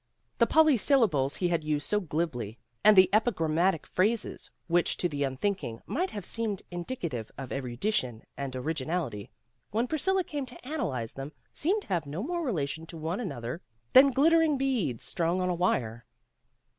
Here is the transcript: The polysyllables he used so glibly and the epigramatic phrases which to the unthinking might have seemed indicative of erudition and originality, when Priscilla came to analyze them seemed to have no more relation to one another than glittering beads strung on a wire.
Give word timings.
The 0.39 0.47
polysyllables 0.47 1.35
he 1.35 1.55
used 1.55 1.87
so 1.87 1.99
glibly 1.99 2.57
and 2.83 2.97
the 2.97 3.07
epigramatic 3.13 3.85
phrases 3.85 4.49
which 4.65 4.97
to 4.97 5.07
the 5.07 5.23
unthinking 5.23 5.79
might 5.85 6.09
have 6.09 6.25
seemed 6.25 6.63
indicative 6.71 7.31
of 7.37 7.51
erudition 7.51 8.23
and 8.35 8.55
originality, 8.55 9.29
when 9.69 9.85
Priscilla 9.87 10.23
came 10.23 10.47
to 10.47 10.67
analyze 10.67 11.13
them 11.13 11.33
seemed 11.53 11.83
to 11.83 11.89
have 11.89 12.07
no 12.07 12.23
more 12.23 12.41
relation 12.43 12.87
to 12.87 12.97
one 12.97 13.19
another 13.19 13.61
than 13.93 14.09
glittering 14.09 14.57
beads 14.57 15.03
strung 15.03 15.39
on 15.39 15.49
a 15.49 15.53
wire. 15.53 16.03